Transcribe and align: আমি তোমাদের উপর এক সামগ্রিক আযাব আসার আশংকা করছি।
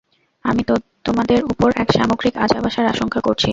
আমি 0.45 0.61
তোমাদের 1.05 1.39
উপর 1.43 1.69
এক 1.75 1.89
সামগ্রিক 1.91 2.35
আযাব 2.37 2.63
আসার 2.65 2.85
আশংকা 2.85 3.19
করছি। 3.19 3.49